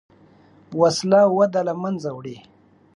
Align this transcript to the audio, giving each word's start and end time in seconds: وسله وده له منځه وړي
وسله 0.79 1.21
وده 1.37 1.61
له 1.67 1.73
منځه 1.83 2.09
وړي 2.13 2.37